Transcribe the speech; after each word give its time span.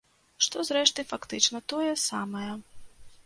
Што, 0.45 0.63
зрэшты, 0.69 1.03
фактычна 1.11 1.61
тое 1.73 1.91
самае. 2.07 2.49